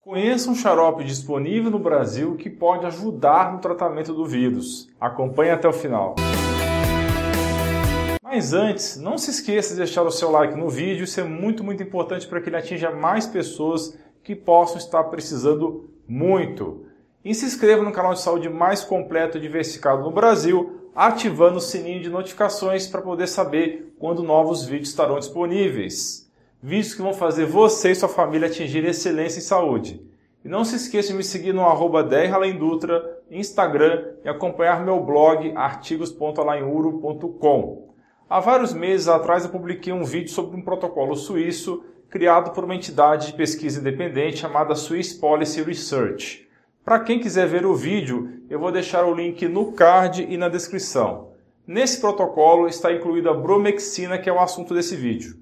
Conheça 0.00 0.48
um 0.48 0.54
xarope 0.54 1.02
disponível 1.02 1.72
no 1.72 1.78
Brasil 1.78 2.36
que 2.36 2.48
pode 2.48 2.86
ajudar 2.86 3.52
no 3.52 3.58
tratamento 3.58 4.14
do 4.14 4.24
vírus. 4.24 4.88
Acompanhe 4.98 5.50
até 5.50 5.68
o 5.68 5.72
final. 5.72 6.14
Mas 8.22 8.52
antes, 8.52 8.96
não 8.96 9.18
se 9.18 9.30
esqueça 9.30 9.70
de 9.70 9.78
deixar 9.78 10.04
o 10.04 10.10
seu 10.12 10.30
like 10.30 10.54
no 10.56 10.68
vídeo, 10.68 11.02
isso 11.02 11.20
é 11.20 11.24
muito, 11.24 11.64
muito 11.64 11.82
importante 11.82 12.28
para 12.28 12.40
que 12.40 12.48
ele 12.48 12.56
atinja 12.56 12.92
mais 12.92 13.26
pessoas 13.26 13.98
que 14.22 14.36
possam 14.36 14.78
estar 14.78 15.02
precisando 15.04 15.90
muito. 16.06 16.86
E 17.24 17.34
se 17.34 17.44
inscreva 17.44 17.82
no 17.82 17.92
canal 17.92 18.14
de 18.14 18.20
saúde 18.20 18.48
mais 18.48 18.84
completo 18.84 19.36
e 19.36 19.40
diversificado 19.40 20.02
no 20.02 20.12
Brasil, 20.12 20.90
ativando 20.94 21.58
o 21.58 21.60
sininho 21.60 22.00
de 22.00 22.08
notificações 22.08 22.86
para 22.86 23.02
poder 23.02 23.26
saber 23.26 23.94
quando 23.98 24.22
novos 24.22 24.64
vídeos 24.64 24.90
estarão 24.90 25.18
disponíveis 25.18 26.27
vídeos 26.62 26.94
que 26.94 27.02
vão 27.02 27.14
fazer 27.14 27.46
você 27.46 27.92
e 27.92 27.94
sua 27.94 28.08
família 28.08 28.48
atingir 28.48 28.84
excelência 28.84 29.38
em 29.38 29.42
saúde. 29.42 30.02
E 30.44 30.48
não 30.48 30.64
se 30.64 30.74
esqueça 30.76 31.08
de 31.08 31.14
me 31.14 31.24
seguir 31.24 31.52
no 31.52 31.62
arroba 31.62 32.02
Dutra, 32.02 33.18
Instagram 33.30 34.14
e 34.24 34.28
acompanhar 34.28 34.84
meu 34.84 35.00
blog 35.00 35.52
artigos.alainuro.com. 35.56 37.88
Há 38.30 38.40
vários 38.40 38.72
meses 38.72 39.08
atrás 39.08 39.44
eu 39.44 39.50
publiquei 39.50 39.92
um 39.92 40.04
vídeo 40.04 40.30
sobre 40.30 40.56
um 40.56 40.62
protocolo 40.62 41.14
suíço 41.16 41.84
criado 42.10 42.52
por 42.52 42.64
uma 42.64 42.74
entidade 42.74 43.26
de 43.28 43.34
pesquisa 43.34 43.80
independente 43.80 44.38
chamada 44.38 44.74
Swiss 44.74 45.12
Policy 45.12 45.62
Research. 45.62 46.48
Para 46.84 47.00
quem 47.00 47.20
quiser 47.20 47.46
ver 47.46 47.66
o 47.66 47.74
vídeo, 47.74 48.40
eu 48.48 48.58
vou 48.58 48.72
deixar 48.72 49.04
o 49.04 49.14
link 49.14 49.46
no 49.46 49.72
card 49.72 50.26
e 50.28 50.38
na 50.38 50.48
descrição. 50.48 51.28
Nesse 51.66 52.00
protocolo 52.00 52.66
está 52.66 52.90
incluída 52.92 53.30
a 53.30 53.34
bromexina, 53.34 54.18
que 54.18 54.30
é 54.30 54.32
o 54.32 54.40
assunto 54.40 54.72
desse 54.72 54.96
vídeo. 54.96 55.36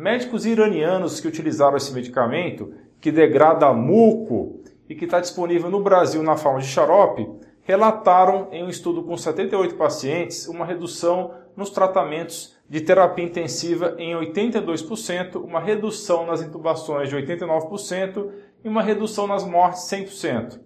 Médicos 0.00 0.46
iranianos 0.46 1.20
que 1.20 1.28
utilizaram 1.28 1.76
esse 1.76 1.92
medicamento, 1.92 2.72
que 3.02 3.12
degrada 3.12 3.70
muco 3.74 4.62
e 4.88 4.94
que 4.94 5.04
está 5.04 5.20
disponível 5.20 5.70
no 5.70 5.82
Brasil 5.82 6.22
na 6.22 6.38
forma 6.38 6.58
de 6.58 6.68
xarope, 6.68 7.28
relataram 7.60 8.48
em 8.50 8.64
um 8.64 8.70
estudo 8.70 9.02
com 9.02 9.14
78 9.14 9.74
pacientes 9.74 10.48
uma 10.48 10.64
redução 10.64 11.34
nos 11.54 11.68
tratamentos 11.68 12.56
de 12.66 12.80
terapia 12.80 13.26
intensiva 13.26 13.94
em 13.98 14.14
82%, 14.14 15.36
uma 15.36 15.60
redução 15.60 16.24
nas 16.24 16.40
intubações 16.40 17.10
de 17.10 17.16
89% 17.16 18.30
e 18.64 18.68
uma 18.70 18.82
redução 18.82 19.26
nas 19.26 19.44
mortes 19.44 19.82
100%. 19.82 20.60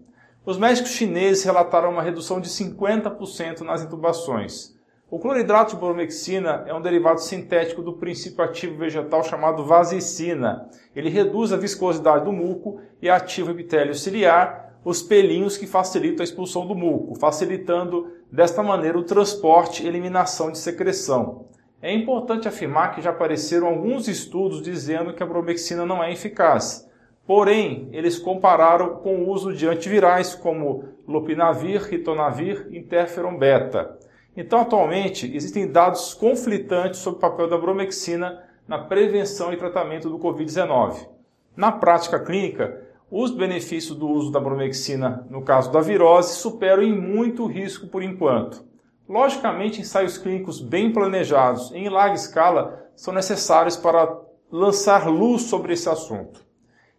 Os 0.47 0.57
médicos 0.57 0.93
chineses 0.93 1.43
relataram 1.43 1.91
uma 1.91 2.03
redução 2.03 2.41
de 2.41 2.49
50% 2.49 3.63
nas 3.63 3.83
intubações. 3.83 4.79
O 5.15 5.19
cloridrato 5.21 5.77
de 5.77 5.81
bromexina 5.81 6.65
é 6.67 6.75
um 6.75 6.83
derivado 6.83 7.21
sintético 7.21 7.81
do 7.81 7.93
princípio 7.93 8.45
ativo 8.45 8.77
vegetal 8.77 9.23
chamado 9.23 9.65
vasicina. 9.65 10.69
Ele 10.93 11.09
reduz 11.09 11.53
a 11.53 11.57
viscosidade 11.57 12.25
do 12.25 12.33
muco 12.33 12.81
e 13.01 13.09
ativa 13.09 13.53
o 13.53 13.55
epitélio 13.55 13.95
ciliar, 13.95 14.75
os 14.85 15.03
pelinhos 15.05 15.57
que 15.57 15.69
facilitam 15.69 16.21
a 16.21 16.25
expulsão 16.25 16.67
do 16.67 16.75
muco, 16.75 17.15
facilitando 17.15 18.11
desta 18.29 18.61
maneira 18.61 18.99
o 18.99 19.05
transporte 19.05 19.85
e 19.85 19.87
eliminação 19.87 20.51
de 20.51 20.59
secreção. 20.59 21.47
É 21.81 21.95
importante 21.95 22.49
afirmar 22.49 22.93
que 22.93 23.01
já 23.01 23.11
apareceram 23.11 23.69
alguns 23.69 24.09
estudos 24.09 24.61
dizendo 24.61 25.15
que 25.15 25.23
a 25.23 25.27
bromexina 25.27 25.87
não 25.87 26.03
é 26.03 26.13
eficaz. 26.13 26.91
Porém, 27.25 27.89
eles 27.93 28.19
compararam 28.19 28.97
com 28.97 29.23
o 29.23 29.31
uso 29.31 29.55
de 29.55 29.69
antivirais 29.69 30.35
como 30.35 30.87
lopinavir, 31.07 31.83
ritonavir 31.83 32.67
e 32.69 32.79
interferon 32.79 33.39
beta. 33.39 33.97
Então, 34.37 34.61
atualmente, 34.61 35.35
existem 35.35 35.71
dados 35.71 36.13
conflitantes 36.13 37.01
sobre 37.01 37.19
o 37.19 37.21
papel 37.21 37.49
da 37.49 37.57
bromexina 37.57 38.43
na 38.67 38.79
prevenção 38.79 39.53
e 39.53 39.57
tratamento 39.57 40.11
do 40.11 40.19
Covid-19. 40.19 41.09
Na 41.57 41.71
prática 41.71 42.19
clínica, 42.19 42.83
os 43.11 43.31
benefícios 43.31 43.97
do 43.97 44.09
uso 44.09 44.33
da 44.33 44.41
bromexina 44.41 45.25
no 45.31 45.43
caso 45.43 45.71
da 45.71 45.81
virose 45.81 46.35
superam 46.35 46.83
em 46.83 46.99
muito 46.99 47.45
o 47.45 47.47
risco 47.47 47.87
por 47.87 48.03
enquanto. 48.03 48.65
Logicamente, 49.09 49.81
ensaios 49.81 50.19
clínicos 50.19 50.61
bem 50.61 50.93
planejados 50.93 51.71
em 51.73 51.89
larga 51.89 52.17
escala 52.17 52.89
são 52.97 53.15
necessários 53.15 53.77
para 53.77 54.19
lançar 54.51 55.09
luz 55.09 55.43
sobre 55.43 55.75
esse 55.75 55.89
assunto. 55.89 56.45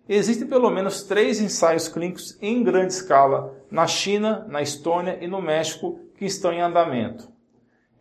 Existem 0.08 0.48
pelo 0.48 0.70
menos 0.70 1.04
três 1.04 1.42
ensaios 1.42 1.88
clínicos 1.88 2.38
em 2.42 2.64
grande 2.64 2.94
escala 2.94 3.56
na 3.72 3.88
China, 3.88 4.46
na 4.48 4.62
Estônia 4.62 5.18
e 5.20 5.28
no 5.28 5.42
México 5.42 6.00
que 6.18 6.26
estão 6.26 6.52
em 6.52 6.62
andamento. 6.62 7.30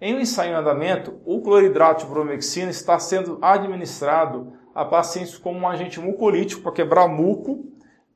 Em 0.01 0.15
um 0.15 0.21
ensaio 0.21 0.53
em 0.53 0.55
andamento, 0.55 1.21
o 1.25 1.41
cloridrato 1.41 2.05
de 2.05 2.11
bromexina 2.11 2.71
está 2.71 2.99
sendo 2.99 3.39
administrado 3.41 4.53
a 4.75 4.85
pacientes 4.85 5.39
como 5.39 5.61
um 5.61 5.69
agente 5.69 6.01
mucolítico 6.01 6.63
para 6.63 6.73
quebrar 6.73 7.09
muco, 7.09 7.65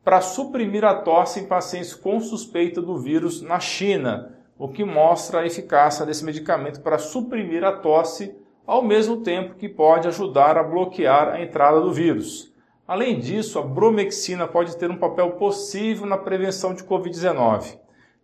para 0.03 0.20
suprimir 0.20 0.84
a 0.84 0.94
tosse 0.94 1.41
em 1.41 1.47
pacientes 1.47 1.94
com 1.94 2.20
suspeita 2.20 2.82
do 2.82 2.98
vírus 2.98 3.41
na 3.41 3.60
China, 3.60 4.34
o 4.59 4.69
que 4.69 4.84
mostra 4.84 5.41
a 5.41 5.47
eficácia 5.47 6.04
desse 6.04 6.25
medicamento 6.25 6.80
para 6.80 6.98
suprimir 6.98 7.62
a 7.62 7.72
tosse, 7.72 8.34
ao 8.66 8.82
mesmo 8.82 9.19
tempo 9.19 9.54
que 9.54 9.69
pode 9.69 10.09
ajudar 10.09 10.59
a 10.59 10.62
bloquear 10.62 11.28
a 11.28 11.41
entrada 11.41 11.80
do 11.80 11.92
vírus. 11.92 12.53
Além 12.86 13.20
disso, 13.20 13.59
a 13.59 13.62
bromexina 13.62 14.47
pode 14.47 14.76
ter 14.76 14.91
um 14.91 14.97
papel 14.97 15.32
possível 15.32 16.06
na 16.06 16.19
prevenção 16.19 16.75
de 16.75 16.82
Covid-19. 16.82 17.78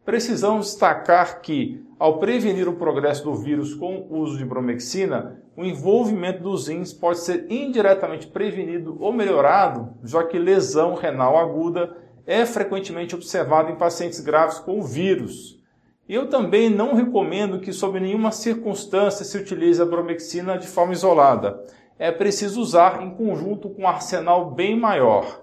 Precisamos 0.05 0.67
destacar 0.67 1.41
que, 1.41 1.83
ao 1.99 2.19
prevenir 2.19 2.69
o 2.69 2.77
progresso 2.77 3.25
do 3.25 3.35
vírus 3.35 3.75
com 3.75 4.07
o 4.11 4.19
uso 4.19 4.37
de 4.37 4.45
bromexina, 4.45 5.43
o 5.57 5.65
envolvimento 5.65 6.43
dos 6.43 6.69
rins 6.69 6.93
pode 6.93 7.21
ser 7.21 7.47
indiretamente 7.51 8.27
prevenido 8.27 8.99
ou 9.01 9.15
melhorado, 9.15 9.95
já 10.05 10.23
que 10.23 10.39
lesão 10.39 10.95
renal 10.95 11.39
aguda 11.39 11.97
é 12.27 12.45
frequentemente 12.45 13.15
observada 13.15 13.71
em 13.71 13.77
pacientes 13.77 14.21
graves 14.21 14.59
com 14.59 14.79
o 14.79 14.83
vírus. 14.83 15.59
Eu 16.07 16.29
também 16.29 16.69
não 16.69 16.95
recomendo 16.95 17.59
que, 17.59 17.73
sob 17.73 17.99
nenhuma 17.99 18.31
circunstância, 18.31 19.25
se 19.25 19.39
utilize 19.39 19.81
a 19.81 19.87
bromexina 19.87 20.59
de 20.59 20.67
forma 20.67 20.93
isolada. 20.93 21.65
É 21.99 22.13
preciso 22.13 22.61
usar 22.61 23.03
em 23.03 23.15
conjunto 23.15 23.71
com 23.71 23.83
um 23.83 23.89
arsenal 23.89 24.51
bem 24.51 24.79
maior. 24.79 25.43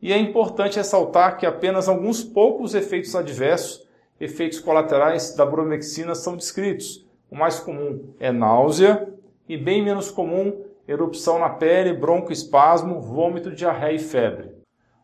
E 0.00 0.14
é 0.14 0.16
importante 0.16 0.76
ressaltar 0.76 1.36
que 1.36 1.44
apenas 1.44 1.88
alguns 1.88 2.24
poucos 2.24 2.74
efeitos 2.74 3.14
adversos 3.14 3.86
efeitos 4.20 4.60
colaterais 4.60 5.34
da 5.34 5.44
bromexina 5.46 6.14
são 6.14 6.36
descritos. 6.36 7.06
O 7.30 7.36
mais 7.36 7.58
comum 7.58 8.14
é 8.18 8.32
náusea 8.32 9.08
e 9.48 9.56
bem 9.56 9.82
menos 9.82 10.10
comum 10.10 10.64
erupção 10.86 11.38
na 11.38 11.50
pele, 11.50 11.92
broncoespasmo, 11.92 13.00
vômito, 13.00 13.50
diarreia 13.54 13.96
e 13.96 13.98
febre. 13.98 14.50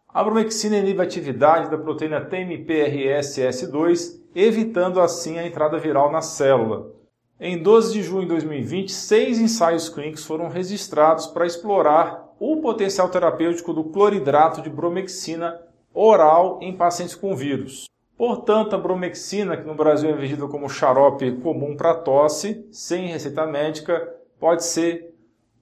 A 0.09 0.25
bromexina 0.25 0.79
inibe 0.79 1.01
a 1.01 1.05
atividade 1.05 1.71
da 1.71 1.77
proteína 1.77 2.25
TMPRSS2, 2.25 4.21
evitando 4.35 5.01
assim 5.01 5.39
a 5.39 5.47
entrada 5.47 5.79
viral 5.79 6.11
na 6.11 6.23
célula. 6.23 6.95
Em 7.39 7.61
12 7.63 7.93
de 7.93 8.03
junho 8.03 8.23
de 8.23 8.29
2020, 8.29 8.93
seis 8.93 9.39
ensaios 9.39 9.89
clínicos 9.89 10.25
foram 10.25 10.49
registrados 10.49 11.27
para 11.27 11.47
explorar 11.47 12.33
o 12.39 12.59
potencial 12.59 13.09
terapêutico 13.09 13.73
do 13.75 13.85
cloridrato 13.85 14.63
de 14.63 14.71
bromexina 14.71 15.61
oral 15.93 16.59
em 16.63 16.77
pacientes 16.77 17.15
com 17.15 17.37
vírus. 17.37 17.87
Portanto, 18.25 18.75
a 18.75 18.79
bromexina, 18.79 19.55
que 19.55 19.67
no 19.67 19.75
Brasil 19.75 20.09
é 20.09 20.15
vendida 20.15 20.49
como 20.49 20.67
xarope 20.67 21.33
comum 21.43 21.77
para 21.77 21.93
tosse, 21.93 22.67
sem 22.73 23.09
receita 23.09 23.47
médica, 23.47 24.15
pode 24.41 24.65
ser 24.65 25.15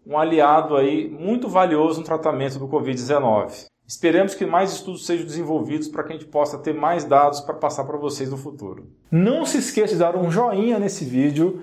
um 0.06 0.16
aliado 0.16 0.76
aí 0.76 1.10
muito 1.10 1.48
valioso 1.48 1.98
no 1.98 2.06
tratamento 2.06 2.60
do 2.60 2.68
Covid-19. 2.68 3.66
Esperamos 3.84 4.36
que 4.36 4.46
mais 4.46 4.74
estudos 4.74 5.04
sejam 5.04 5.26
desenvolvidos 5.26 5.88
para 5.88 6.04
que 6.04 6.12
a 6.12 6.16
gente 6.16 6.28
possa 6.28 6.56
ter 6.56 6.72
mais 6.72 7.02
dados 7.04 7.40
para 7.40 7.56
passar 7.56 7.82
para 7.82 7.98
vocês 7.98 8.30
no 8.30 8.36
futuro. 8.36 8.86
Não 9.10 9.44
se 9.44 9.58
esqueça 9.58 9.94
de 9.94 9.98
dar 9.98 10.14
um 10.14 10.30
joinha 10.30 10.78
nesse 10.78 11.04
vídeo, 11.04 11.62